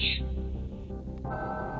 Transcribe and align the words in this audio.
much. 0.00 1.79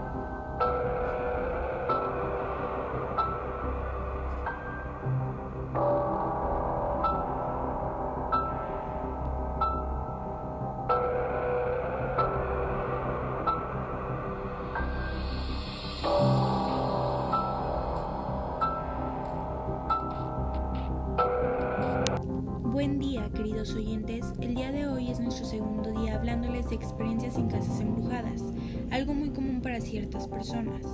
Queridos 23.43 23.75
oyentes. 23.75 24.35
El 24.43 24.55
día 24.55 24.71
de 24.71 24.87
hoy 24.87 25.11
es 25.11 25.19
nuestro 25.19 25.47
segundo 25.47 25.91
día 26.03 26.17
hablándoles 26.17 26.69
de 26.69 26.75
experiencias 26.75 27.39
en 27.39 27.49
casas 27.49 27.81
embrujadas, 27.81 28.45
algo 28.91 29.15
muy 29.15 29.31
común 29.31 29.63
para 29.63 29.81
ciertas 29.81 30.29
personas. 30.29 30.87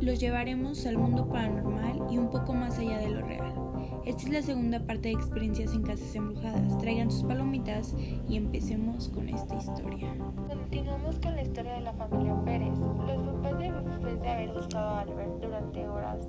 Los 0.00 0.20
llevaremos 0.20 0.86
al 0.86 0.98
mundo 0.98 1.28
paranormal 1.28 2.06
y 2.12 2.18
un 2.18 2.30
poco 2.30 2.54
más 2.54 2.78
allá 2.78 2.98
de 2.98 3.08
lo 3.10 3.22
real. 3.26 3.54
Esta 4.04 4.22
es 4.22 4.28
la 4.30 4.42
segunda 4.42 4.86
parte 4.86 5.08
de 5.08 5.14
experiencias 5.14 5.74
en 5.74 5.82
casas 5.82 6.14
embrujadas. 6.14 6.78
Traigan 6.78 7.10
sus 7.10 7.24
palomitas 7.24 7.92
y 8.28 8.36
empecemos 8.36 9.08
con 9.08 9.28
esta 9.28 9.56
historia. 9.56 10.14
Continuamos 10.48 11.18
con 11.18 11.34
la 11.34 11.42
historia 11.42 11.72
de 11.74 11.80
la 11.80 11.92
familia 11.94 12.36
Pérez. 12.44 12.78
Los 12.78 13.34
papás, 13.34 13.58
de- 13.58 13.72
después 13.72 14.20
de 14.20 14.28
haber 14.28 14.52
buscado 14.52 14.88
a 14.90 15.00
Albert 15.00 15.40
durante 15.40 15.88
horas, 15.88 16.28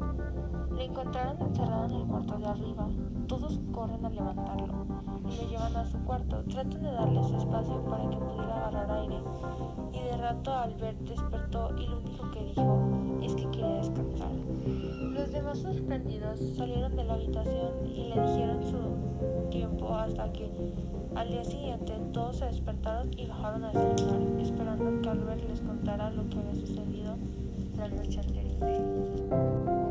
lo 0.84 0.90
encontraron 0.90 1.42
encerrado 1.42 1.86
en 1.86 1.92
el 2.02 2.08
cuarto 2.08 2.38
de 2.38 2.46
arriba. 2.46 2.88
Todos 3.28 3.60
corren 3.72 4.06
a 4.06 4.10
levantarlo 4.10 4.86
y 5.30 5.38
lo 5.38 5.50
llevan 5.50 5.76
a 5.78 5.86
su 5.86 5.98
cuarto. 6.00 6.44
Tratan 6.44 6.84
de 6.84 6.92
darle 6.92 7.24
su 7.24 7.38
espacio 7.38 7.84
para 7.86 8.10
que 8.10 8.18
pudiera 8.18 8.68
agarrar 8.68 8.92
aire. 9.00 9.18
Y 9.94 10.00
de 10.00 10.18
rato 10.18 10.54
Albert 10.54 11.00
despertó 11.00 11.70
y 11.78 11.88
lo 11.88 12.00
único 12.00 12.32
que 12.32 12.44
dijo 12.44 13.20
es 13.22 13.36
que 13.36 13.50
quería 13.52 13.76
descansar. 13.76 14.32
Los 15.14 15.32
demás 15.32 15.60
sorprendidos 15.60 16.40
salieron 16.58 16.96
de 16.96 17.04
la 17.06 17.14
habitación 17.14 17.86
y 17.86 18.10
le 18.10 18.22
dijeron 18.22 18.64
su 18.64 19.50
tiempo 19.50 19.96
hasta 19.96 20.34
que 20.34 20.52
al 21.16 21.30
día 21.30 21.46
siguiente 21.46 21.94
todos 22.12 22.38
se 22.38 22.46
despertaron 22.46 23.10
y 23.18 23.28
bajaron 23.28 23.64
a 23.64 23.72
desayunar, 23.72 24.42
esperando 24.42 25.02
que 25.02 25.10
Albert 25.10 25.50
les 25.50 25.62
contara 25.62 26.10
lo 26.10 26.28
que 26.28 26.40
había 26.40 26.56
sucedido 26.56 27.16
la 27.78 27.88
noche 27.88 28.20
anterior. 28.20 29.83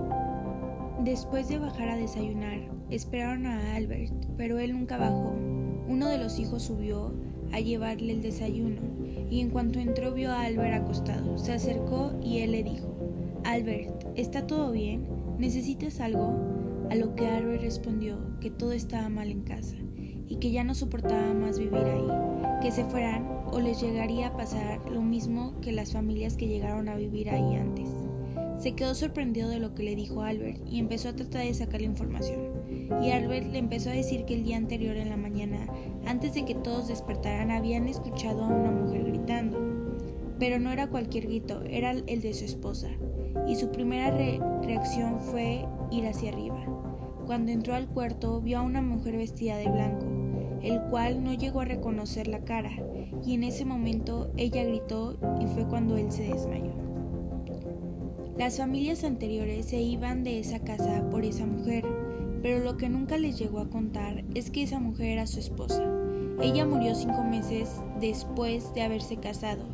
Después 1.05 1.49
de 1.49 1.59
bajar 1.59 1.89
a 1.89 1.97
desayunar, 1.97 2.61
esperaron 2.89 3.47
a 3.47 3.75
Albert, 3.75 4.13
pero 4.37 4.61
él 4.61 4.73
nunca 4.73 4.99
bajó. 4.99 5.35
Uno 5.89 6.07
de 6.07 6.17
los 6.17 6.39
hijos 6.39 6.63
subió 6.63 7.13
a 7.51 7.59
llevarle 7.59 8.13
el 8.13 8.23
desayuno 8.23 8.81
y 9.29 9.41
en 9.41 9.51
cuanto 9.51 9.81
entró 9.81 10.15
vio 10.15 10.31
a 10.31 10.43
Albert 10.43 10.85
acostado. 10.85 11.39
Se 11.39 11.53
acercó 11.53 12.13
y 12.23 12.39
él 12.39 12.53
le 12.53 12.63
dijo, 12.63 12.95
Albert, 13.43 14.07
¿está 14.15 14.47
todo 14.47 14.71
bien? 14.71 15.09
¿Necesitas 15.39 15.99
algo? 16.01 16.37
A 16.89 16.95
lo 16.95 17.17
que 17.17 17.27
Albert 17.27 17.63
respondió 17.63 18.39
que 18.39 18.53
todo 18.53 18.71
estaba 18.71 19.09
mal 19.09 19.29
en 19.29 19.43
casa 19.43 19.77
y 20.29 20.37
que 20.37 20.53
ya 20.53 20.63
no 20.63 20.77
soportaba 20.77 21.35
más 21.35 21.59
vivir 21.59 21.83
ahí, 21.83 22.61
que 22.63 22.71
se 22.71 22.85
fueran 22.85 23.27
o 23.51 23.59
les 23.59 23.81
llegaría 23.81 24.29
a 24.29 24.37
pasar 24.37 24.89
lo 24.89 25.03
mismo 25.03 25.61
que 25.63 25.73
las 25.73 25.93
familias 25.93 26.37
que 26.37 26.47
llegaron 26.47 26.89
a 26.89 26.95
vivir 26.95 27.29
ahí 27.29 27.57
antes. 27.57 27.89
Se 28.63 28.77
quedó 28.77 28.95
sorprendido 28.95 29.49
de 29.49 29.59
lo 29.59 29.75
que 29.75 29.83
le 29.83 29.97
dijo 29.97 30.23
Albert 30.23 30.61
y 30.71 30.79
empezó 30.79 31.09
a 31.09 31.17
tratar 31.17 31.43
de 31.43 31.53
sacar 31.53 31.81
la 31.81 31.89
información. 31.89 32.39
Y 33.03 33.11
Albert 33.11 33.51
le 33.51 33.59
empezó 33.59 33.91
a 33.91 33.93
decir 33.93 34.25
que 34.25 34.35
el 34.35 34.45
día 34.45 34.57
anterior 34.57 34.97
en 34.97 35.09
la 35.09 35.17
mañana, 35.17 35.67
antes 36.07 36.35
de 36.35 36.45
que 36.45 36.55
todos 36.55 36.87
despertaran, 36.87 37.51
habían 37.51 37.89
escuchado 37.89 38.45
a 38.45 38.47
una 38.47 38.71
mujer 38.71 39.03
gritando. 39.03 39.59
Pero 40.39 40.61
no 40.61 40.71
era 40.71 40.87
cualquier 40.87 41.25
grito, 41.27 41.61
era 41.65 41.91
el 41.91 42.21
de 42.21 42.35
su 42.35 42.45
esposa. 42.45 42.87
Y 43.49 43.57
su 43.57 43.73
primera 43.73 44.13
re- 44.13 44.39
reacción 44.63 45.19
fue 45.19 45.67
ir 45.91 46.07
hacia 46.07 46.31
arriba. 46.31 46.65
Cuando 47.27 47.51
entró 47.51 47.75
al 47.75 47.89
cuarto, 47.89 48.41
vio 48.41 48.61
a 48.61 48.63
una 48.63 48.81
mujer 48.81 49.17
vestida 49.17 49.57
de 49.57 49.69
blanco, 49.69 50.07
el 50.63 50.81
cual 50.83 51.25
no 51.25 51.35
llegó 51.35 51.63
a 51.63 51.65
reconocer 51.65 52.29
la 52.29 52.45
cara, 52.45 52.71
y 53.27 53.35
en 53.35 53.43
ese 53.43 53.65
momento 53.65 54.31
ella 54.37 54.63
gritó 54.63 55.19
y 55.41 55.47
fue 55.47 55.67
cuando 55.67 55.97
él 55.97 56.13
se 56.13 56.29
desmayó. 56.29 56.82
Las 58.39 58.57
familias 58.57 59.05
anteriores 59.05 59.67
se 59.67 59.83
iban 59.83 60.25
de 60.25 60.39
esa 60.39 60.61
casa 60.61 61.09
por 61.11 61.25
esa 61.25 61.45
mujer, 61.45 61.85
pero 62.43 62.65
lo 62.65 62.79
que 62.79 62.89
nunca 62.89 63.19
les 63.19 63.39
llegó 63.39 63.61
a 63.61 63.69
contar 63.69 64.25
es 64.35 64.51
que 64.51 64.63
esa 64.63 64.81
mujer 64.81 65.09
era 65.09 65.27
su 65.27 65.39
esposa. 65.39 65.85
Ella 66.41 66.65
murió 66.65 66.95
cinco 66.95 67.25
meses 67.25 67.69
después 68.01 68.73
de 68.73 68.83
haberse 68.83 69.19
casado, 69.19 69.67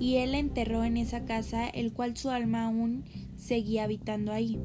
y 0.00 0.16
él 0.16 0.32
la 0.32 0.38
enterró 0.38 0.84
en 0.84 0.96
esa 0.96 1.26
casa, 1.26 1.68
el 1.68 1.92
cual 1.92 2.16
su 2.16 2.30
alma 2.30 2.64
aún 2.64 3.04
seguía 3.36 3.84
habitando 3.84 4.32
ahí. 4.32 4.58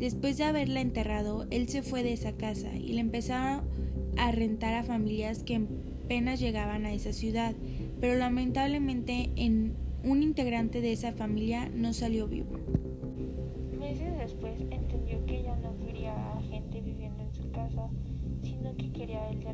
Después 0.00 0.38
de 0.38 0.44
haberla 0.44 0.80
enterrado, 0.80 1.46
él 1.50 1.68
se 1.68 1.82
fue 1.82 2.02
de 2.02 2.14
esa 2.14 2.32
casa 2.32 2.74
y 2.74 2.94
le 2.94 3.00
empezaron 3.00 3.68
a 4.16 4.32
rentar 4.32 4.72
a 4.72 4.84
familias 4.84 5.42
que 5.42 5.66
apenas 6.04 6.40
llegaban 6.40 6.86
a 6.86 6.94
esa 6.94 7.12
ciudad, 7.12 7.54
pero 8.00 8.16
lamentablemente 8.16 9.30
en 9.36 9.74
un 10.02 10.22
integrante 10.22 10.80
de 10.80 10.92
esa 10.92 11.12
familia 11.12 11.68
no 11.68 11.92
salió 11.92 12.26
vivo. 12.26 12.56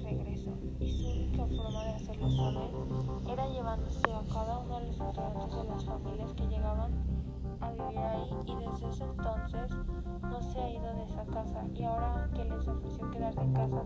Regreso. 0.02 0.50
Y 0.80 0.92
su 0.92 1.08
única 1.08 1.46
forma 1.46 1.84
de 1.84 1.90
hacerlo 1.90 2.30
saber 2.30 3.32
era 3.32 3.48
llevándose 3.48 4.12
a 4.12 4.22
cada 4.32 4.58
uno 4.58 4.80
de 4.80 4.86
los 4.86 4.96
integrantes 4.96 5.56
de 5.56 5.64
las 5.64 5.84
familias 5.84 6.32
que 6.34 6.46
llegaban 6.46 6.92
a 7.60 7.70
vivir 7.70 7.98
ahí 7.98 8.30
y 8.46 8.54
desde 8.56 8.88
ese 8.88 9.04
entonces 9.04 9.70
no 10.22 10.42
se 10.42 10.60
ha 10.60 10.70
ido 10.70 10.94
de 10.94 11.04
esa 11.04 11.24
casa 11.26 11.64
y 11.74 11.84
ahora 11.84 12.28
que 12.34 12.44
les 12.44 12.68
ofreció 12.68 13.10
quedarse 13.10 13.40
en 13.40 13.52
casa 13.52 13.82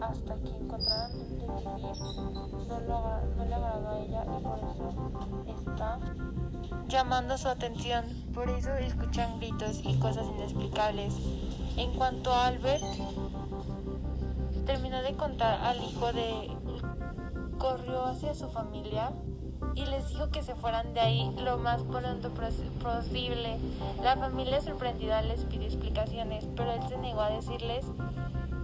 hasta 0.00 0.34
que 0.36 0.56
encontraran 0.56 1.12
donde 1.12 1.34
vivir 1.34 2.68
no, 2.68 2.80
lo 2.80 3.34
no 3.36 3.44
le 3.44 3.54
agradó 3.54 3.88
a 3.88 3.98
ella 3.98 4.24
y 4.24 4.42
por 4.42 4.58
eso 4.58 5.60
está 5.68 5.98
llamando 6.88 7.36
su 7.36 7.48
atención. 7.48 8.04
Por 8.32 8.48
eso 8.50 8.72
escuchan 8.74 9.38
gritos 9.38 9.80
y 9.84 9.98
cosas 9.98 10.26
inexplicables. 10.36 11.14
En 11.76 11.92
cuanto 11.94 12.32
a 12.32 12.46
Albert, 12.46 12.82
terminó 14.64 15.02
de 15.02 15.14
contar 15.14 15.60
al 15.62 15.82
hijo 15.82 16.12
de... 16.12 16.50
corrió 17.58 18.04
hacia 18.04 18.34
su 18.34 18.48
familia 18.50 19.12
y 19.74 19.84
les 19.86 20.08
dijo 20.08 20.30
que 20.30 20.42
se 20.42 20.54
fueran 20.54 20.94
de 20.94 21.00
ahí 21.00 21.34
lo 21.42 21.58
más 21.58 21.82
pronto 21.82 22.30
posible. 22.30 23.58
La 24.02 24.16
familia 24.16 24.60
sorprendida 24.60 25.22
les 25.22 25.44
pidió 25.44 25.66
explicaciones, 25.66 26.48
pero 26.56 26.72
él 26.72 26.82
se 26.88 26.96
negó 26.98 27.22
a 27.22 27.30
decirles 27.30 27.86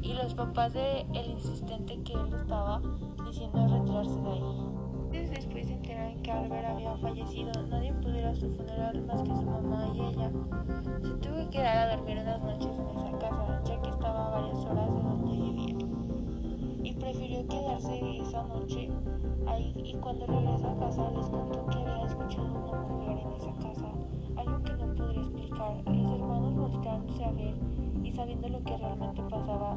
y 0.02 0.12
los 0.14 0.35
papás 0.35 0.73
de 0.73 1.02
el 1.12 1.31
insistente 1.31 2.00
que 2.02 2.12
él 2.12 2.35
estaba 2.35 2.81
diciendo 3.25 3.67
retirarse 3.67 4.20
de 4.20 4.31
ahí. 4.31 4.70
Después 5.31 5.67
se 5.67 5.75
enteraron 5.75 6.23
que 6.23 6.31
Albert 6.31 6.67
había 6.69 6.97
fallecido. 6.97 7.52
Nadie 7.69 7.93
pudo 7.94 8.17
ir 8.17 8.25
a 8.25 8.35
su 8.35 8.49
funeral 8.55 9.02
más 9.02 9.23
que 9.23 9.35
su 9.35 9.43
mamá 9.43 9.88
y 9.94 10.00
ella. 10.00 10.31
Se 11.02 11.14
tuvo 11.14 11.37
que 11.37 11.50
quedar 11.50 11.76
a 11.76 11.97
dormir 11.97 12.19
unas 12.19 12.41
noches 12.41 12.79
en 12.79 12.88
esa 12.88 13.19
casa, 13.19 13.62
ya 13.64 13.82
que 13.82 13.91
estaba 13.91 14.26
a 14.26 14.31
varias 14.41 14.64
horas 14.64 14.87
de 14.87 15.02
donde. 15.02 15.35
Y 15.35 15.50
prefirió 17.00 17.47
quedarse 17.49 18.19
esa 18.19 18.43
noche 18.44 18.88
ahí 19.47 19.73
y 19.76 19.94
cuando 19.94 20.26
regresó 20.26 20.69
a 20.69 20.79
casa 20.79 21.11
les 21.11 21.26
contó 21.29 21.67
que 21.67 21.79
había 21.79 22.05
escuchado 22.05 22.47
una 22.47 22.82
mujer 22.82 23.19
en 23.19 23.32
esa 23.32 23.52
casa, 23.55 23.91
algo 24.37 24.62
que 24.62 24.73
no 24.75 24.94
podría 24.94 25.23
explicar. 25.23 25.82
Los 25.87 26.20
hermanos 26.20 26.55
volteándose 26.55 27.25
a 27.25 27.32
ver 27.32 27.55
y 28.05 28.12
sabiendo 28.12 28.49
lo 28.49 28.62
que 28.62 28.76
realmente 28.76 29.23
pasaba, 29.23 29.76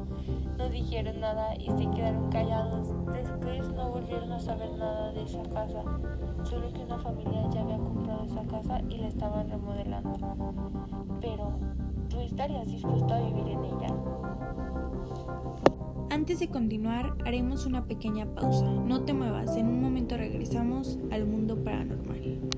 no 0.58 0.70
dijeron 0.70 1.20
nada 1.22 1.56
y 1.56 1.72
se 1.72 1.90
quedaron 1.92 2.30
callados. 2.30 2.90
Después 3.14 3.74
no 3.74 3.90
volvieron 3.90 4.32
a 4.32 4.40
saber 4.40 4.72
nada 4.78 5.14
de 5.14 5.24
esa 5.24 5.44
casa, 5.44 5.82
solo 6.44 6.72
que 6.74 6.84
una 6.84 7.00
familia 7.00 7.50
ya 7.52 7.62
había 7.62 7.78
comprado 7.78 8.24
esa 8.26 8.44
casa 8.44 8.82
y 8.90 8.98
la 8.98 9.08
estaban 9.08 9.50
remodelando. 9.50 10.36
Pero, 11.22 11.54
¿tú 12.14 12.20
estarías 12.22 12.68
dispuesto 12.68 13.12
a 13.12 13.20
vivir 13.20 13.48
en 13.48 13.64
ella? 13.66 13.88
Antes 16.12 16.40
de 16.40 16.48
continuar, 16.48 17.16
haremos 17.26 17.66
una 17.66 17.86
pequeña 17.86 18.28
pausa. 18.36 18.70
No 18.70 19.02
te 19.02 19.14
muevas, 19.14 19.58
en 19.58 19.68
un 19.68 19.82
momento 19.82 20.16
regresamos 20.16 21.00
al 21.12 21.26
mundo 21.26 21.64
paranormal. 21.64 22.53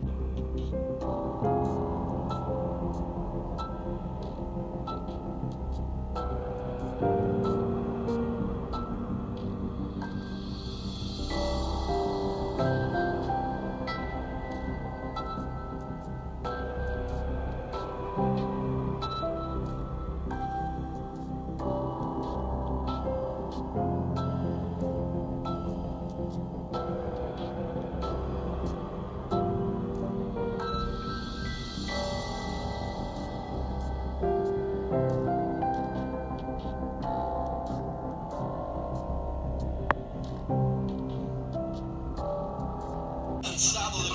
cansado 43.65 44.03
de 44.03 44.09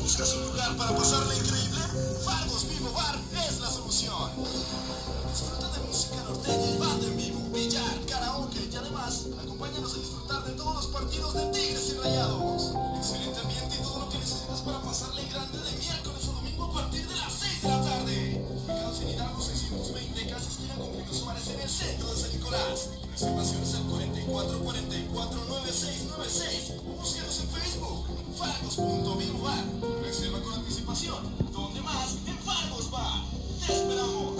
¿Buscas 0.00 0.34
un 0.34 0.46
lugar 0.46 0.76
para 0.76 0.96
pasarla 0.96 1.34
increíble? 1.34 1.80
Fagos 2.24 2.68
Vivo 2.68 2.92
Bar 2.92 3.18
es 3.48 3.60
la 3.60 3.68
solución. 3.68 4.30
Disfruta 5.32 5.68
de 5.72 5.80
música 5.84 6.22
norteña 6.22 6.70
y 6.70 6.78
banda 6.78 7.06
en 7.06 7.16
vivo, 7.16 7.40
billar, 7.52 8.06
karaoke 8.08 8.68
y 8.70 8.76
además 8.76 9.26
acompáñanos 9.42 9.94
a 9.94 9.98
disfrutar 9.98 10.44
de 10.44 10.52
todos 10.52 10.76
los 10.76 10.86
partidos 10.86 11.34
de 11.34 11.46
Tigres 11.46 11.85
Reservaciones 23.16 23.74
al 23.74 23.82
44 23.84 24.58
44 24.58 25.44
9696 25.46 26.72
o 26.76 26.82
búsquenos 27.00 27.40
en 27.40 27.48
Facebook. 27.48 28.06
Fargos.vivo 28.36 29.38
Bar. 29.40 29.64
Reserva 30.02 30.42
con 30.42 30.52
anticipación. 30.52 31.50
¿Dónde 31.50 31.80
más? 31.80 32.16
En 32.26 32.38
Fargos 32.40 32.90
Bar. 32.90 33.24
Te 33.66 33.72
esperamos. 33.72 34.36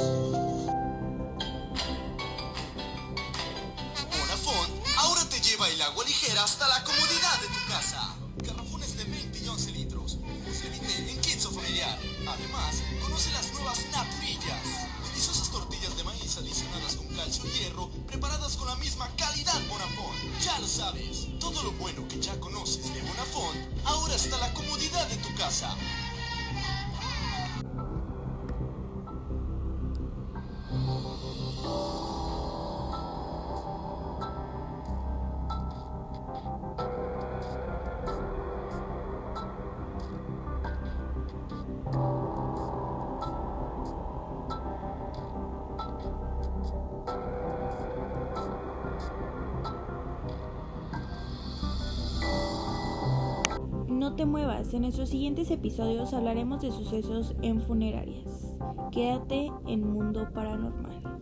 Bonafont 4.19 4.71
ahora 4.99 5.27
te 5.31 5.41
lleva 5.41 5.71
el 5.71 5.81
agua 5.81 6.05
ligera 6.05 6.45
hasta 6.45 6.69
la 6.69 6.85
comodidad 6.85 7.41
de 7.41 7.47
tu 7.47 7.73
casa. 7.73 8.15
Garrafones 8.45 8.95
de 8.99 9.05
20 9.05 9.39
y 9.39 9.49
11 9.49 9.73
litros. 9.73 10.19
Se 10.53 10.69
vende 10.69 11.13
en 11.13 11.21
Kitso 11.23 11.51
Familiar. 11.51 11.99
Además, 12.29 12.83
conoce 13.01 13.31
las 13.33 13.51
nuevas 13.55 13.79
naturillas. 13.91 14.26
Y 17.27 17.59
hierro, 17.59 17.91
preparadas 18.07 18.57
con 18.57 18.69
la 18.69 18.77
misma 18.77 19.09
calidad 19.17 19.61
Bonafont. 19.69 20.17
Ya 20.45 20.57
lo 20.61 20.67
sabes, 20.69 21.27
todo 21.41 21.61
lo 21.65 21.73
bueno 21.73 22.07
que 22.07 22.21
ya 22.21 22.39
conoces 22.39 22.95
de 22.95 23.03
Bonafont, 23.03 23.57
ahora 23.85 24.15
está 24.15 24.39
la 24.39 24.55
comodidad 24.55 25.09
de 25.09 25.17
tu 25.17 25.35
casa. 25.35 25.77
Te 54.17 54.25
muevas, 54.25 54.73
en 54.73 54.83
nuestros 54.83 55.11
siguientes 55.11 55.51
episodios 55.51 56.15
hablaremos 56.15 56.63
de 56.63 56.71
sucesos 56.71 57.35
en 57.43 57.61
funerarias. 57.61 58.57
Quédate 58.91 59.53
en 59.67 59.87
Mundo 59.87 60.31
Paranormal. 60.33 61.16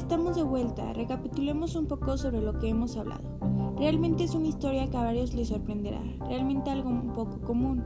Estamos 0.00 0.34
de 0.34 0.42
vuelta, 0.42 0.94
recapitulemos 0.94 1.76
un 1.76 1.84
poco 1.84 2.16
sobre 2.16 2.40
lo 2.40 2.58
que 2.58 2.70
hemos 2.70 2.96
hablado. 2.96 3.22
Realmente 3.76 4.24
es 4.24 4.34
una 4.34 4.48
historia 4.48 4.88
que 4.88 4.96
a 4.96 5.04
varios 5.04 5.34
les 5.34 5.48
sorprenderá, 5.48 6.00
realmente 6.26 6.70
algo 6.70 6.88
un 6.88 7.12
poco 7.12 7.38
común. 7.42 7.84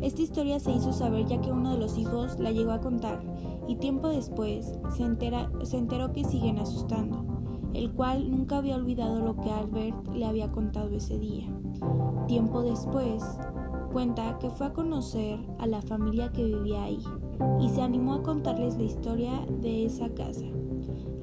Esta 0.00 0.22
historia 0.22 0.60
se 0.60 0.70
hizo 0.70 0.92
saber 0.92 1.26
ya 1.26 1.40
que 1.40 1.50
uno 1.50 1.72
de 1.72 1.78
los 1.78 1.98
hijos 1.98 2.38
la 2.38 2.52
llegó 2.52 2.70
a 2.70 2.80
contar 2.80 3.20
y 3.66 3.74
tiempo 3.74 4.08
después 4.08 4.78
se, 4.96 5.02
entera, 5.02 5.50
se 5.64 5.76
enteró 5.76 6.12
que 6.12 6.22
siguen 6.22 6.60
asustando, 6.60 7.24
el 7.74 7.92
cual 7.92 8.30
nunca 8.30 8.58
había 8.58 8.76
olvidado 8.76 9.18
lo 9.18 9.34
que 9.34 9.50
Albert 9.50 10.06
le 10.14 10.24
había 10.24 10.52
contado 10.52 10.94
ese 10.94 11.18
día. 11.18 11.52
Tiempo 12.28 12.62
después, 12.62 13.24
cuenta 13.92 14.38
que 14.38 14.50
fue 14.50 14.68
a 14.68 14.72
conocer 14.72 15.40
a 15.58 15.66
la 15.66 15.82
familia 15.82 16.30
que 16.30 16.44
vivía 16.44 16.84
ahí 16.84 17.02
y 17.60 17.68
se 17.70 17.82
animó 17.82 18.14
a 18.14 18.22
contarles 18.22 18.76
la 18.76 18.84
historia 18.84 19.44
de 19.60 19.84
esa 19.84 20.08
casa 20.10 20.46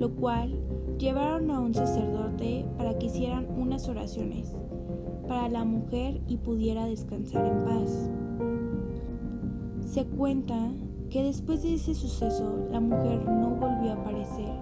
lo 0.03 0.13
cual 0.15 0.59
llevaron 0.99 1.49
a 1.49 1.61
un 1.61 1.73
sacerdote 1.73 2.65
para 2.77 2.99
que 2.99 3.05
hicieran 3.05 3.47
unas 3.57 3.87
oraciones 3.87 4.53
para 5.29 5.47
la 5.47 5.63
mujer 5.63 6.19
y 6.27 6.35
pudiera 6.35 6.85
descansar 6.85 7.45
en 7.45 7.63
paz. 7.63 8.11
Se 9.79 10.05
cuenta 10.05 10.73
que 11.09 11.23
después 11.23 11.63
de 11.63 11.75
ese 11.75 11.95
suceso 11.95 12.67
la 12.69 12.81
mujer 12.81 13.23
no 13.25 13.51
volvió 13.51 13.91
a 13.91 14.01
aparecer 14.01 14.53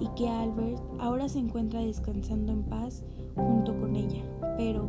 y 0.00 0.08
que 0.16 0.28
Albert 0.28 0.82
ahora 0.98 1.28
se 1.28 1.38
encuentra 1.38 1.78
descansando 1.78 2.50
en 2.50 2.64
paz 2.64 3.04
junto 3.36 3.78
con 3.78 3.94
ella. 3.94 4.24
Pero, 4.56 4.88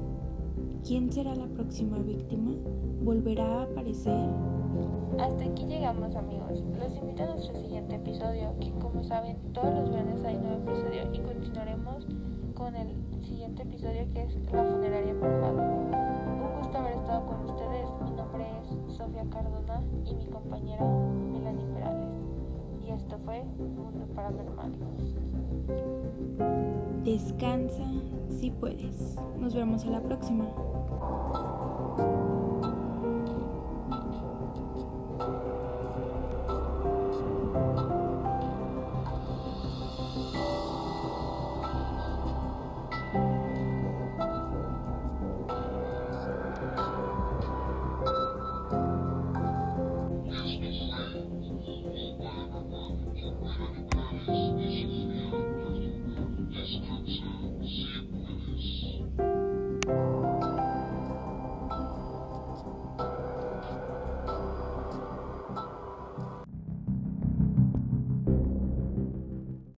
¿quién 0.83 1.11
será 1.11 1.35
la 1.35 1.45
próxima 1.45 1.99
víctima? 1.99 2.55
¿Volverá 3.03 3.59
a 3.59 3.63
aparecer? 3.65 4.17
Hasta 5.19 5.43
aquí 5.43 5.65
llegamos 5.65 6.15
amigos. 6.15 6.63
Los 6.79 6.95
invito 6.97 7.23
a 7.23 7.27
nuestro 7.27 7.55
siguiente 7.59 7.95
episodio, 7.95 8.53
que 8.59 8.71
como 8.79 9.03
saben 9.03 9.37
todos 9.53 9.73
los 9.73 9.89
viernes 9.89 10.23
hay 10.23 10.37
nuevo 10.37 10.57
episodio 10.69 11.13
y 11.13 11.19
continuaremos 11.19 12.07
con 12.55 12.75
el 12.75 12.89
siguiente 13.21 13.63
episodio 13.63 14.05
que 14.13 14.23
es 14.23 14.51
La 14.51 14.63
funeraria 14.63 15.13
malvada. 15.13 15.51
Un 15.51 16.59
gusto 16.59 16.77
haber 16.77 16.93
estado 16.93 17.25
con 17.25 17.49
ustedes. 17.49 17.87
Mi 18.03 18.11
nombre 18.11 18.45
es 18.61 18.95
Sofía 18.95 19.25
Cardona 19.29 19.81
y 20.05 20.15
mi 20.15 20.25
compañera 20.27 20.85
Melanie 20.85 21.65
Perales. 21.73 22.09
Y 22.85 22.91
esto 22.91 23.17
fue 23.25 23.43
Mundo 23.43 24.05
Paranormal. 24.15 24.71
Descansa 27.03 27.83
si 28.29 28.51
puedes. 28.51 29.17
Nos 29.39 29.53
vemos 29.55 29.85
a 29.85 29.89
la 29.89 30.01
próxima. 30.01 30.45